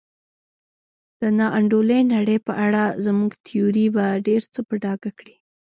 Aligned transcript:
د 1.19 1.21
نا 1.37 1.47
انډولې 1.57 1.99
نړۍ 2.13 2.37
په 2.47 2.53
اړه 2.65 2.83
زموږ 3.05 3.31
تیوري 3.45 3.87
به 3.95 4.05
ډېر 4.27 4.41
څه 4.53 4.59
په 4.67 4.73
ډاګه 4.83 5.11
کړي. 5.19 5.35